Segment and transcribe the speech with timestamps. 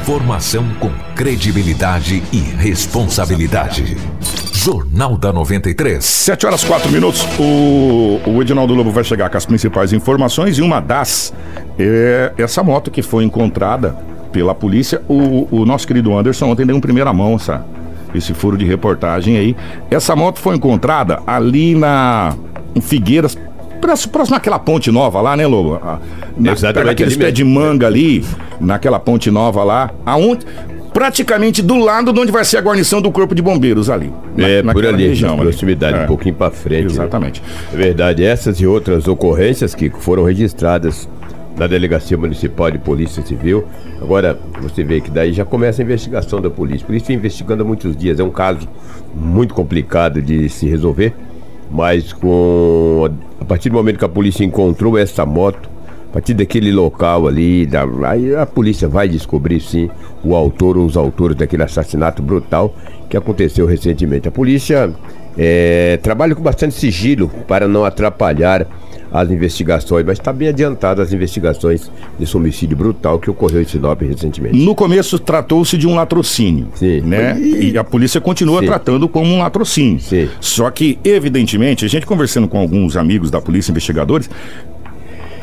[0.00, 3.98] Informação com credibilidade e responsabilidade.
[4.50, 6.02] Jornal da 93.
[6.02, 7.22] 7 horas 4 minutos.
[7.38, 11.34] O, o Edinaldo Lobo vai chegar com as principais informações e uma das
[11.78, 13.94] é essa moto que foi encontrada
[14.32, 15.02] pela polícia.
[15.06, 17.64] O, o nosso querido Anderson ontem deu em primeira mão essa,
[18.14, 19.56] esse furo de reportagem aí.
[19.90, 22.34] Essa moto foi encontrada ali na
[22.80, 23.36] Figueiras,
[23.80, 25.80] próximo àquela ponte nova lá, né, Lobo?
[26.36, 26.92] Na, Exatamente.
[26.92, 28.24] Aqueles pés de manga ali,
[28.60, 30.46] naquela ponte nova lá, aonde
[30.92, 34.12] praticamente do lado de onde vai ser a guarnição do Corpo de Bombeiros ali.
[34.36, 36.02] É, por ali, região, na proximidade, é.
[36.02, 36.86] um pouquinho para frente.
[36.86, 36.90] Né?
[36.90, 37.40] Exatamente.
[37.40, 37.48] Né?
[37.72, 41.08] É verdade, essas e outras ocorrências que foram registradas
[41.56, 43.64] na Delegacia Municipal de Polícia Civil.
[44.00, 46.86] Agora, você vê que daí já começa a investigação da polícia.
[46.86, 48.18] Por isso, investigando há muitos dias.
[48.18, 48.68] É um caso
[49.14, 51.12] muito complicado de se resolver,
[51.70, 53.08] mas com
[53.40, 55.68] a partir do momento que a polícia encontrou essa moto,
[56.10, 59.88] a partir daquele local ali, da, aí a polícia vai descobrir sim
[60.24, 62.74] o autor ou os autores daquele assassinato brutal
[63.08, 64.26] que aconteceu recentemente.
[64.26, 64.92] A polícia
[65.38, 68.66] é, trabalha com bastante sigilo para não atrapalhar
[69.12, 74.00] as investigações, mas está bem adiantada as investigações desse homicídio brutal que ocorreu em Sinop
[74.02, 74.56] recentemente.
[74.56, 77.00] No começo tratou-se de um latrocínio, Sim.
[77.00, 77.38] né?
[77.40, 77.72] E...
[77.72, 78.66] e a polícia continua Sim.
[78.66, 80.00] tratando como um latrocínio.
[80.00, 80.28] Sim.
[80.40, 84.30] Só que, evidentemente, a gente conversando com alguns amigos da polícia investigadores,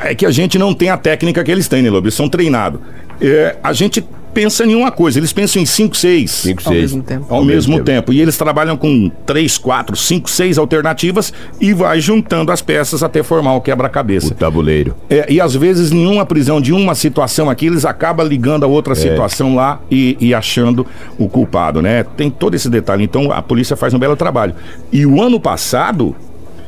[0.00, 2.06] é que a gente não tem a técnica que eles têm, né, Lobo?
[2.06, 2.80] Eles são treinados.
[3.20, 4.04] É, a gente
[4.38, 6.30] pensa em uma coisa, eles pensam em 5, 6.
[6.30, 6.66] 5, 6.
[6.66, 7.26] Ao mesmo tempo.
[7.28, 7.86] Ao, Ao mesmo, mesmo tempo.
[7.86, 8.12] tempo.
[8.12, 13.20] E eles trabalham com 3, 4, 5, 6 alternativas e vai juntando as peças até
[13.24, 14.28] formar o quebra-cabeça.
[14.28, 14.94] O tabuleiro.
[15.10, 18.68] É, e às vezes, em uma prisão de uma situação aqui, eles acabam ligando a
[18.68, 18.96] outra é.
[18.96, 20.86] situação lá e, e, achando
[21.18, 22.04] o culpado, né?
[22.04, 23.02] Tem todo esse detalhe.
[23.02, 24.54] Então a polícia faz um belo trabalho.
[24.92, 26.14] E o ano passado,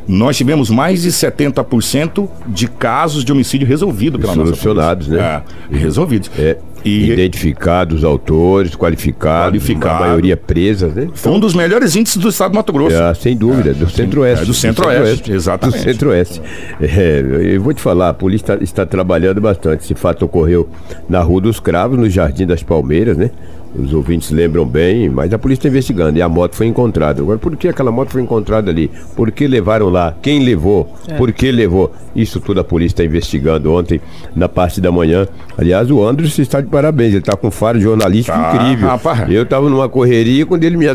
[0.09, 5.43] nós tivemos mais de 70% de casos de homicídio resolvido pela Solucionados, né?
[5.71, 6.31] É, resolvidos.
[6.39, 6.57] É.
[6.85, 7.11] E...
[7.13, 10.03] Identificados os autores, qualificados, qualificado.
[10.03, 11.09] a maioria presas, né?
[11.13, 12.97] Foi um dos melhores índices do estado do Mato Grosso.
[12.97, 14.45] É, sem dúvida, é, do centro-oeste.
[14.45, 15.79] É, do centro-oeste, exatamente.
[15.79, 16.41] Do centro-oeste.
[16.81, 19.85] É, eu vou te falar, a polícia está, está trabalhando bastante.
[19.85, 20.71] Esse fato ocorreu
[21.09, 23.31] na Rua dos Cravos, no Jardim das Palmeiras, né?
[23.75, 27.23] Os ouvintes lembram bem, mas a polícia está investigando e a moto foi encontrada.
[27.23, 28.91] Agora, por que aquela moto foi encontrada ali?
[29.15, 30.17] Por que levaram lá?
[30.21, 30.93] Quem levou?
[31.07, 31.15] É.
[31.15, 31.93] Por que levou?
[32.15, 34.01] Isso tudo a polícia está investigando ontem,
[34.35, 35.27] na parte da manhã.
[35.57, 38.89] Aliás, o Andros está de parabéns, ele está com um faro jornalístico tá, incrível.
[38.89, 39.31] Rapaz.
[39.31, 40.87] Eu estava numa correria, quando ele me,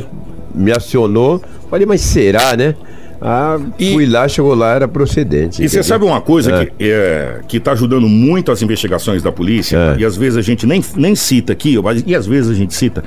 [0.54, 2.76] me acionou, falei, mas será, né?
[3.22, 5.64] Ah, e, fui lá, chegou lá, era procedente.
[5.64, 6.66] E você sabe uma coisa é.
[6.66, 10.02] que é, que está ajudando muito as investigações da polícia, é.
[10.02, 12.74] e às vezes a gente nem, nem cita aqui, mas, e às vezes a gente
[12.74, 13.04] cita.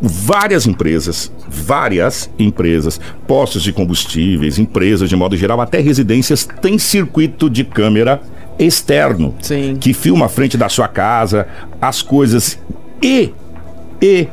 [0.00, 7.50] Várias empresas, várias empresas, postos de combustíveis, empresas de modo geral, até residências, têm circuito
[7.50, 8.20] de câmera
[8.58, 9.76] externo Sim.
[9.80, 11.46] que filma a frente da sua casa,
[11.80, 12.58] as coisas
[13.02, 13.32] e
[14.00, 14.28] e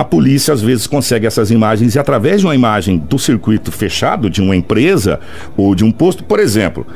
[0.00, 4.28] a polícia às vezes consegue essas imagens e através de uma imagem do circuito fechado
[4.28, 5.20] de uma empresa
[5.56, 6.86] ou de um posto, por exemplo,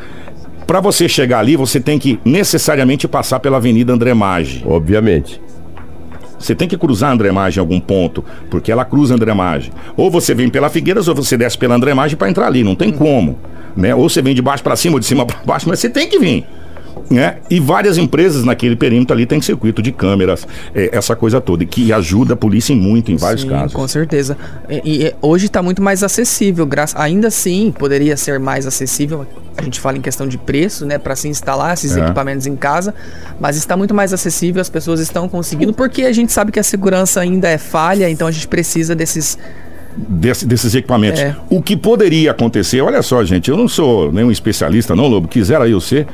[0.67, 4.63] para você chegar ali, você tem que necessariamente passar pela Avenida André Maggi.
[4.67, 5.41] Obviamente.
[6.39, 9.73] Você tem que cruzar André Maggi em algum ponto, porque ela cruza André Maggi.
[9.97, 12.75] Ou você vem pela Figueiras ou você desce pela André Maggi para entrar ali, não
[12.75, 13.39] tem como,
[13.77, 13.95] né?
[13.95, 16.09] Ou você vem de baixo para cima ou de cima para baixo, mas você tem
[16.09, 16.45] que vir
[17.11, 17.37] né?
[17.51, 21.93] E várias empresas naquele perímetro ali têm circuito de câmeras, é, essa coisa toda, que
[21.93, 23.73] ajuda a polícia em muito, em vários Sim, casos.
[23.73, 24.37] Com certeza.
[24.69, 29.27] E, e hoje está muito mais acessível, graças, ainda assim poderia ser mais acessível.
[29.57, 32.01] A gente fala em questão de preço, né, para se instalar esses é.
[32.01, 32.95] equipamentos em casa,
[33.41, 36.63] mas está muito mais acessível, as pessoas estão conseguindo, porque a gente sabe que a
[36.63, 39.39] segurança ainda é falha, então a gente precisa desses
[39.97, 41.21] Desse, desses equipamentos.
[41.21, 41.35] É.
[41.51, 45.69] O que poderia acontecer, olha só, gente, eu não sou nenhum especialista, não, Lobo, quisera
[45.69, 46.07] eu ser,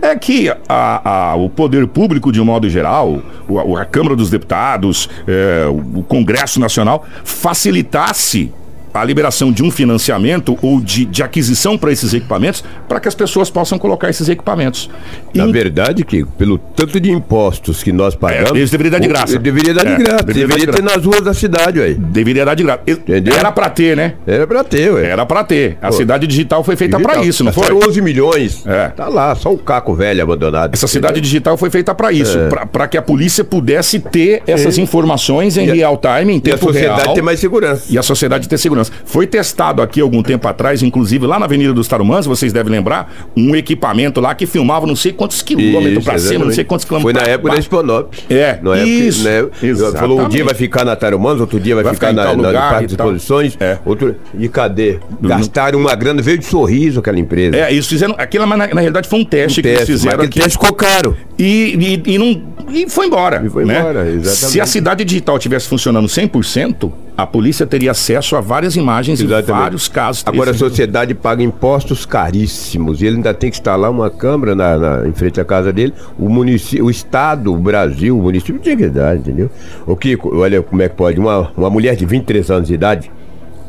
[0.00, 4.30] é que a, a, o poder público, de um modo geral, a, a Câmara dos
[4.30, 8.52] Deputados, é, o Congresso Nacional, facilitasse
[9.00, 13.14] a liberação de um financiamento ou de, de aquisição para esses equipamentos para que as
[13.14, 14.90] pessoas possam colocar esses equipamentos.
[15.34, 15.52] Na e...
[15.52, 18.52] verdade, que pelo tanto de impostos que nós pagamos.
[18.52, 19.38] É, eles deveriam dar de graça.
[19.38, 20.24] Deveria dar de é, graça.
[20.24, 21.94] Deveria, deveria ter nas ruas da cidade, aí.
[21.94, 22.80] Deveria dar de graça.
[22.86, 23.34] Entendeu?
[23.34, 24.14] Era para ter, né?
[24.26, 25.06] Era para ter, ué.
[25.06, 25.78] Era para ter.
[25.80, 25.92] A Pô.
[25.92, 27.72] cidade digital foi feita para isso, não foi?
[27.72, 28.66] 11 milhões.
[28.66, 28.88] É.
[28.88, 30.74] Tá lá, só o caco velho abandonado.
[30.74, 32.48] Essa cidade digital foi feita para isso, é.
[32.48, 36.74] para que a polícia pudesse ter essas informações em e real time, em tempo real.
[36.74, 37.84] E a sociedade real, ter mais segurança.
[37.88, 38.87] E a sociedade ter segurança.
[39.04, 43.12] Foi testado aqui algum tempo atrás, inclusive lá na Avenida dos Tarumãs, vocês devem lembrar,
[43.36, 47.12] um equipamento lá que filmava não sei quantos quilômetros para cima, não sei quantos quilômetros.
[47.12, 48.18] Foi na época da Esponop.
[48.28, 49.26] É, na isso.
[49.26, 52.24] Época, né, falou um dia vai ficar na Tarumãs, outro dia vai, vai ficar, ficar
[52.24, 53.56] na, lugar, na Parque de Exposições.
[53.60, 53.78] É.
[53.84, 54.16] Outro...
[54.38, 54.98] E cadê?
[55.20, 57.56] Gastaram uma grana, veio de sorriso aquela empresa.
[57.56, 58.14] É, isso fizeram.
[58.18, 60.24] Aquilo, na, na realidade, foi um teste um que teste, eles fizeram.
[60.24, 61.16] Aquele teste ficou caro.
[61.38, 63.40] E, e, e, não, e foi embora.
[63.44, 63.78] E foi né?
[63.78, 64.50] embora, exatamente.
[64.50, 69.48] Se a cidade digital tivesse funcionando 100%, a polícia teria acesso a várias imagens exatamente.
[69.48, 70.22] e vários casos.
[70.26, 74.76] Agora a sociedade paga impostos caríssimos e ele ainda tem que instalar uma câmara na,
[74.76, 75.94] na em frente à casa dele.
[76.18, 79.48] O município, o Estado, o Brasil, o município tinha que entendeu?
[79.86, 81.20] O Kiko, olha como é que pode.
[81.20, 83.10] Uma, uma mulher de 23 anos de idade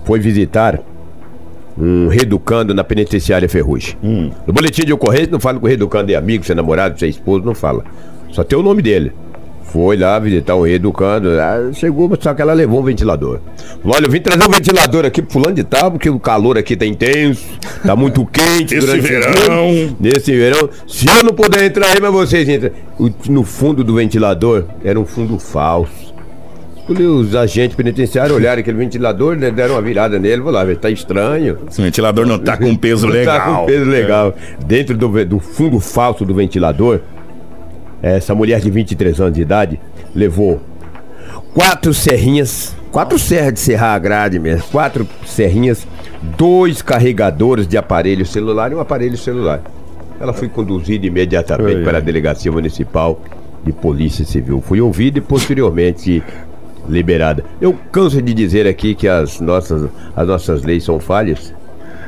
[0.06, 0.80] foi visitar
[1.80, 3.96] um reeducando na penitenciária Ferrugem.
[4.04, 4.32] Hum.
[4.46, 7.06] No boletim de ocorrência não fala que o reeducando é amigo, se é namorado, se
[7.06, 7.84] é esposo, não fala.
[8.32, 9.12] Só tem o nome dele.
[9.72, 11.30] Foi lá visitar um reeducando,
[11.74, 13.40] chegou, só que ela levou um ventilador.
[13.86, 16.76] Olha, eu vim trazer um ventilador aqui pro fulano de tal, porque o calor aqui
[16.76, 17.46] tá intenso,
[17.86, 19.70] tá muito quente Esse durante verão.
[19.70, 20.70] o Nesse verão.
[20.88, 22.72] Se eu não puder entrar aí, mas vocês entram.
[23.30, 26.09] No fundo do ventilador era um fundo falso.
[26.90, 31.60] Os agentes penitenciários olharam aquele ventilador, né, deram uma virada nele, falaram, tá estranho.
[31.70, 33.38] Esse ventilador não tá com peso não legal.
[33.38, 34.36] Tá com peso legal.
[34.60, 34.64] É.
[34.64, 37.02] Dentro do, do fundo falso do ventilador,
[38.02, 39.80] essa mulher de 23 anos de idade
[40.16, 40.60] levou
[41.54, 45.86] quatro serrinhas, quatro serras de serrar a grade mesmo, quatro serrinhas,
[46.38, 49.62] dois carregadores de aparelho celular e um aparelho celular.
[50.20, 53.22] Ela foi conduzida imediatamente para a delegacia municipal
[53.64, 54.62] de polícia civil.
[54.62, 56.24] Fui ouvido e posteriormente
[56.90, 57.44] liberada.
[57.62, 61.54] Eu canso de dizer aqui que as nossas, as nossas leis são falhas.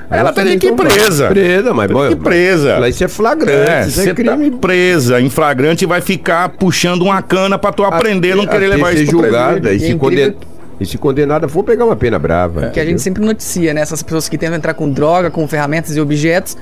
[0.09, 1.29] Ela teria que ir presa.
[1.29, 2.15] Presa, mas bom.
[2.17, 2.87] presa.
[2.89, 3.71] Isso é flagrante.
[3.71, 4.51] É, isso é crime.
[4.51, 8.67] Tá presa em flagrante e vai ficar puxando uma cana pra tu aprender, não querer
[8.67, 9.73] levar isso julgada.
[9.73, 10.35] E se, conden...
[10.81, 12.65] e se condenada for pegar uma pena brava.
[12.65, 12.69] É.
[12.71, 13.79] Que a gente sempre noticia, né?
[13.79, 16.57] Essas pessoas que tentam entrar com droga, com ferramentas e objetos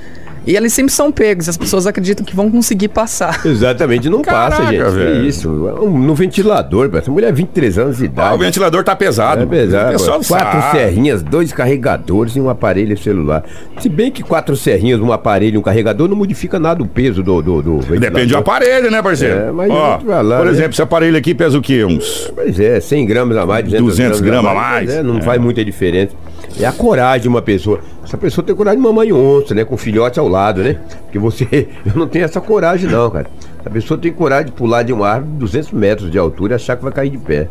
[0.46, 3.42] e eles sempre são pegos, as pessoas acreditam que vão conseguir passar.
[3.46, 4.92] Exatamente, não Caraca, passa, gente.
[4.92, 5.26] Velho.
[5.26, 5.50] isso.
[5.50, 8.30] No ventilador, essa mulher é 23 anos de idade.
[8.30, 9.44] Ah, o ventilador tá pesado.
[9.44, 9.98] É pesado.
[10.04, 10.78] Quatro sabe.
[10.78, 13.44] serrinhas, dois carregadores e um aparelho celular.
[13.80, 17.22] Se bem que quatro serrinhas, um aparelho e um carregador não modifica nada o peso
[17.22, 19.40] do, do, do Depende do aparelho, né, parceiro?
[19.40, 20.52] É, mas Ó, lá, por né?
[20.52, 21.86] exemplo, esse aparelho aqui pesa o quê?
[21.86, 22.32] Uns.
[22.34, 24.90] Pois é, 100 gramas a mais, 200, 200 gramas a mais.
[24.90, 25.22] É, não é.
[25.22, 26.14] faz muita diferença.
[26.60, 27.80] É a coragem de uma pessoa.
[28.04, 29.64] Essa pessoa tem coragem de mamãe onça, né?
[29.64, 30.78] Com filhote ao lado, né?
[31.04, 31.46] Porque você.
[31.86, 33.28] Eu não tenho essa coragem, não, cara.
[33.66, 36.56] A pessoa tem coragem de pular de uma árvore de 200 metros de altura e
[36.56, 37.48] achar que vai cair de pé.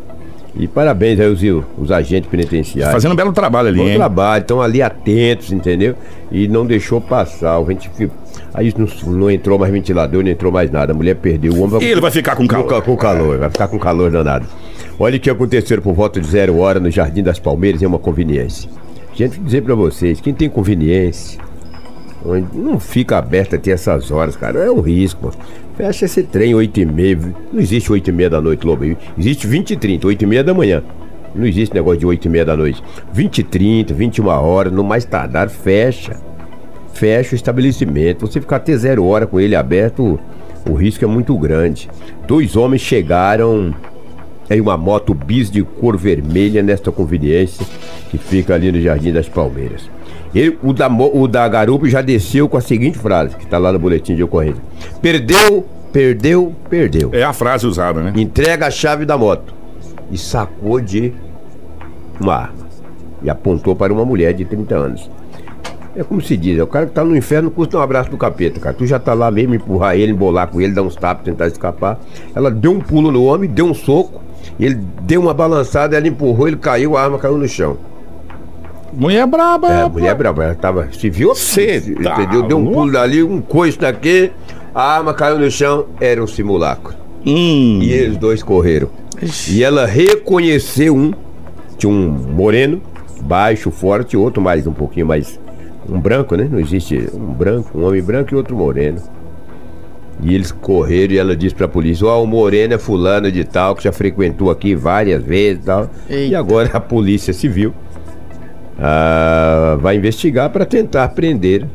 [0.54, 1.40] E parabéns aí os,
[1.78, 2.92] os agentes penitenciários.
[2.92, 3.96] Fazendo um belo trabalho ali, Bom hein?
[3.96, 5.94] trabalho, estão ali atentos, entendeu?
[6.32, 7.58] E não deixou passar.
[7.58, 8.10] O ventilador.
[8.52, 10.92] Aí não, não, entrou mais ventilador, não entrou mais nada.
[10.92, 11.82] A mulher perdeu o ombro.
[11.82, 12.66] E ele vai ficar com calor.
[12.66, 14.46] Com, com calor, vai ficar com calor danado.
[14.98, 17.98] Olha o que aconteceu por volta de zero hora no Jardim das Palmeiras, é uma
[18.00, 18.68] conveniência.
[19.18, 21.40] Gente, dizer para vocês, quem tem conveniência,
[22.54, 24.60] não fica aberto até essas horas, cara.
[24.60, 25.32] É um risco,
[25.76, 27.18] Fecha esse trem 8 e meia.
[27.52, 28.84] Não existe 8 e meia da noite, Lobo.
[29.18, 30.84] Existe 20 e 30, 8 e meia da manhã.
[31.34, 32.80] Não existe negócio de 8 e meia da noite.
[33.12, 36.16] 20 e 30, 21 horas, no mais tardar, fecha.
[36.92, 38.24] Fecha o estabelecimento.
[38.24, 40.20] Você ficar até zero hora com ele aberto,
[40.68, 41.90] o risco é muito grande.
[42.24, 43.74] Dois homens chegaram
[44.50, 47.66] em uma moto bis de cor vermelha nesta conveniência
[48.10, 49.90] que fica ali no Jardim das Palmeiras.
[50.34, 53.72] Ele, o, da, o da Garupa já desceu com a seguinte frase, que está lá
[53.72, 54.62] no boletim de ocorrência.
[55.00, 57.10] Perdeu, perdeu, perdeu.
[57.12, 58.12] É a frase usada, né?
[58.16, 59.54] Entrega a chave da moto.
[60.10, 61.12] E sacou de
[62.20, 62.68] uma arma.
[63.22, 65.10] E apontou para uma mulher de 30 anos.
[65.96, 68.16] É como se diz, é o cara que tá no inferno custa um abraço do
[68.16, 68.74] capeta, cara.
[68.74, 71.98] Tu já tá lá mesmo, empurrar ele, embolar com ele, dar uns tapas, tentar escapar.
[72.34, 74.20] Ela deu um pulo no homem, deu um soco,
[74.58, 77.76] ele deu uma balançada, ela empurrou, ele caiu, a arma caiu no chão.
[78.92, 79.70] Mulher braba.
[79.70, 80.44] É, mulher braba.
[80.44, 80.88] Ela tava.
[80.92, 81.34] Se viu?
[81.34, 82.42] Você tá entendeu?
[82.42, 84.32] Deu um pulo dali, um coice daqui,
[84.74, 86.94] a arma caiu no chão, era um simulacro.
[87.26, 87.80] Hum.
[87.82, 88.88] E eles dois correram.
[89.20, 89.58] Ixi.
[89.58, 91.12] E ela reconheceu um,
[91.76, 92.80] tinha um moreno,
[93.22, 95.38] baixo, forte, outro mais um pouquinho mais.
[95.88, 96.46] Um branco, né?
[96.50, 99.00] Não existe um branco, um homem branco e outro moreno.
[100.20, 103.44] E eles correram e ela disse pra polícia: Ó, oh, o Moreno é fulano de
[103.44, 105.90] tal, que já frequentou aqui várias vezes e tal.
[106.08, 106.32] Eita.
[106.32, 107.72] E agora a polícia civil
[108.78, 111.66] ah, vai investigar para tentar prender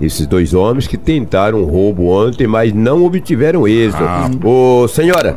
[0.00, 4.02] esses dois homens que tentaram um roubo ontem, mas não obtiveram êxito.
[4.02, 4.28] Ah.
[4.44, 5.36] Ô, senhora,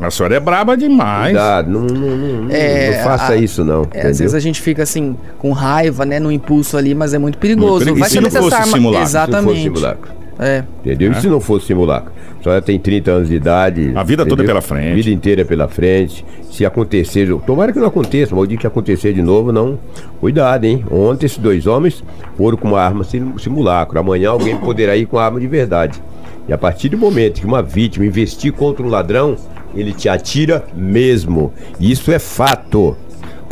[0.00, 1.32] a senhora é braba demais.
[1.32, 3.86] Cuidado, não, não, não, é, não faça a, isso, não.
[3.92, 7.18] É, às vezes a gente fica assim, com raiva, né, no impulso ali, mas é
[7.18, 7.84] muito perigoso.
[7.84, 8.00] Muito perigoso.
[8.00, 9.02] Vai e se não fosse simulacro?
[9.02, 9.60] Exatamente.
[9.60, 10.21] Se não fosse simulacro.
[10.42, 10.64] É.
[10.80, 11.12] Entendeu?
[11.12, 11.16] É.
[11.16, 12.12] E se não fosse simulacro?
[12.40, 13.92] A senhora tem 30 anos de idade.
[13.94, 14.26] A vida entendeu?
[14.26, 14.90] toda pela frente.
[14.90, 16.24] A vida inteira pela frente.
[16.50, 19.78] Se acontecer, tomara que não aconteça, mas o dia que acontecer de novo, não.
[20.20, 20.84] Cuidado, hein?
[20.90, 22.02] Ontem esses dois homens
[22.36, 23.98] foram com uma arma simulacro.
[23.98, 26.02] Amanhã alguém poderá ir com a arma de verdade.
[26.48, 29.36] E a partir do momento que uma vítima investir contra um ladrão,
[29.74, 31.52] ele te atira mesmo.
[31.78, 32.96] Isso é fato.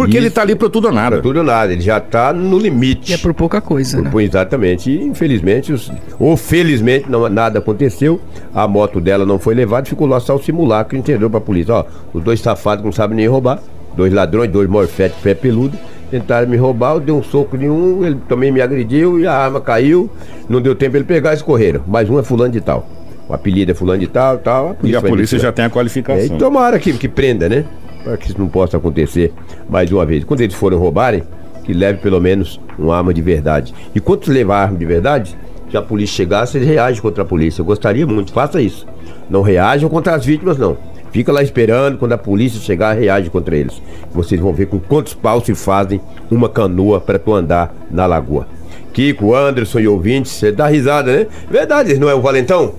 [0.00, 1.16] Porque Isso, ele está ali para tudo ou nada.
[1.16, 3.12] Para tudo ou nada, ele já está no limite.
[3.12, 4.24] E é por pouca coisa, por, né?
[4.24, 4.90] Exatamente.
[4.90, 5.74] E infelizmente,
[6.18, 8.18] ou felizmente, não, nada aconteceu.
[8.54, 11.74] A moto dela não foi levada, ficou lá só o simulacro, entendeu para a polícia.
[11.74, 13.60] Ó, os dois safados não sabem nem roubar,
[13.94, 15.76] dois ladrões, dois morfetes, pé peludo
[16.10, 19.32] tentaram me roubar, eu dei um soco em um, ele também me agrediu e a
[19.32, 20.10] arma caiu.
[20.48, 21.82] Não deu tempo ele pegar e correram.
[21.86, 22.84] Mais um é fulano de tal.
[23.28, 24.70] O apelido é fulano de tal, tal.
[24.70, 26.34] A e a polícia já tem a qualificação.
[26.34, 27.64] É, e tomara que, que prenda, né?
[28.04, 29.32] Para que isso não possa acontecer
[29.68, 30.24] mais uma vez.
[30.24, 31.22] Quando eles forem roubarem,
[31.64, 33.74] que leve pelo menos uma arma de verdade.
[33.94, 35.36] E quando levar arma de verdade,
[35.70, 37.60] se a polícia chegasse, eles reagem contra a polícia.
[37.60, 38.86] Eu gostaria muito, faça isso.
[39.28, 40.76] Não reajam contra as vítimas, não.
[41.12, 43.80] Fica lá esperando, quando a polícia chegar, reage contra eles.
[44.12, 48.46] Vocês vão ver com quantos paus se fazem uma canoa para tu andar na lagoa.
[48.92, 51.26] Kiko, Anderson e ouvintes, você dá risada, né?
[51.48, 52.74] Verdade, não é o valentão?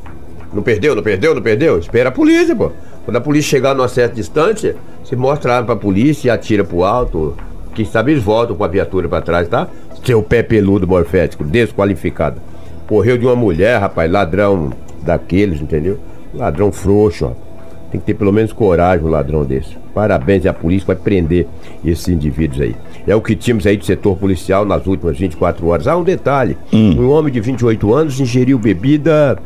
[0.53, 1.77] Não perdeu, não perdeu, não perdeu?
[1.77, 2.71] Espera a polícia, pô.
[3.05, 6.63] Quando a polícia chegar numa certa distância, você mostra a arma pra polícia e atira
[6.63, 7.35] pro alto.
[7.73, 9.67] Quem sabe eles voltam com a viatura pra trás, tá?
[10.03, 12.39] Seu pé peludo morfético, desqualificado.
[12.87, 15.97] Correu de uma mulher, rapaz, ladrão daqueles, entendeu?
[16.33, 17.51] Ladrão frouxo, ó.
[17.91, 19.75] Tem que ter pelo menos coragem um ladrão desse.
[19.93, 21.45] Parabéns à polícia vai prender
[21.83, 22.75] esses indivíduos aí.
[23.05, 25.87] É o que tínhamos aí do setor policial nas últimas 24 horas.
[25.87, 26.95] Ah, um detalhe: hum.
[26.97, 29.37] um homem de 28 anos ingeriu bebida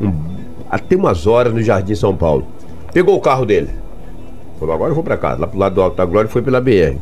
[0.00, 0.10] um,
[0.70, 2.46] até umas horas no Jardim São Paulo.
[2.96, 3.68] Pegou o carro dele.
[4.58, 5.38] Falou, agora eu vou para casa.
[5.38, 6.96] Lá pro lado do Alto da Glória foi pela BR.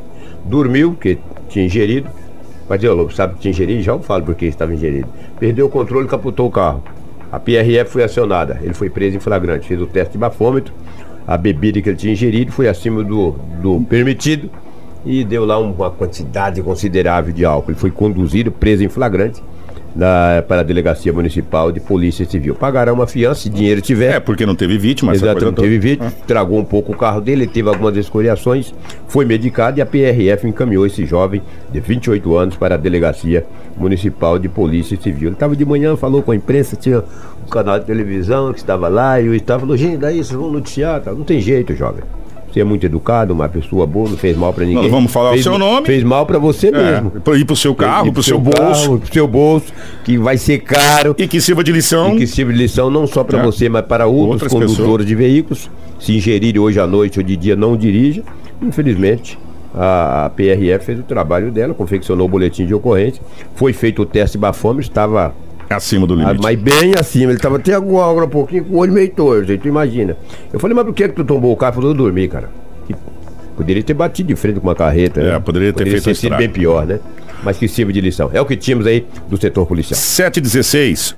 [0.45, 2.11] Dormiu, porque tinha ingerido.
[2.69, 3.81] Mas eu sabe que tinha ingerido?
[3.81, 5.07] Já eu falo porque estava ingerido.
[5.39, 6.83] Perdeu o controle e capotou o carro.
[7.31, 10.75] A PRF foi acionada, ele foi preso em flagrante, fez o teste de bafômetro,
[11.29, 14.51] a bebida que ele tinha ingerido foi acima do, do permitido
[15.07, 17.71] e deu lá uma quantidade considerável de álcool.
[17.71, 19.41] Ele foi conduzido, preso em flagrante
[19.95, 22.55] na, para a Delegacia Municipal de Polícia Civil.
[22.55, 24.17] Pagarão uma fiança, se dinheiro tiver.
[24.17, 25.15] É, porque não teve vítima.
[25.15, 26.09] Exato, não teve vítima.
[26.09, 26.25] Ah.
[26.27, 28.75] Tragou um pouco o carro dele, teve algumas escoriações,
[29.07, 33.47] foi medicado e a PRF encaminhou esse jovem de 28 anos para a Delegacia
[33.77, 35.29] Municipal de Polícia Civil.
[35.29, 37.05] Ele estava de manhã, falou com a imprensa, tinha
[37.45, 40.51] um canal de televisão que estava lá e o estava falou, gente, daí vocês vão
[40.51, 41.13] noticiar, tá?
[41.13, 42.03] não tem jeito, jovem.
[42.55, 44.85] Você é muito educado, uma pessoa boa, não fez mal para ninguém.
[44.85, 45.85] Nós vamos falar fez, o seu nome.
[45.89, 47.11] Fez mal para você é, mesmo.
[47.11, 48.61] Para ir pro seu carro, pro, pro seu, seu bolso.
[48.61, 49.73] Carro, pro seu bolso,
[50.05, 51.17] que vai ser caro.
[51.19, 52.15] E que sirva de lição.
[52.15, 53.43] E que sirva de lição não só para é.
[53.43, 55.07] você, mas para outros Outras condutores pessoas.
[55.07, 55.71] de veículos.
[55.99, 58.23] Se ingerirem hoje à noite ou de dia, não dirija.
[58.63, 59.37] Infelizmente,
[59.75, 63.21] a PRF fez o trabalho dela, confeccionou o boletim de ocorrência,
[63.57, 65.35] foi feito o teste bafômetro, estava
[65.77, 66.37] Acima do limite.
[66.37, 67.33] Ah, mas bem acima.
[67.33, 70.17] Ele tava até agora um pouquinho com o olho meio torto, tu imagina.
[70.53, 71.75] Eu falei, mas por que, que tu tombou o carro?
[71.75, 72.49] Falou, eu dormi, cara.
[73.57, 75.21] Poderia ter batido de frente com uma carreta.
[75.21, 75.39] É, né?
[75.39, 76.99] poderia ter poderia feito ter sido bem pior, né?
[77.43, 78.31] Mas que sirva de lição.
[78.33, 79.99] É o que tínhamos aí do setor policial.
[79.99, 81.13] 716.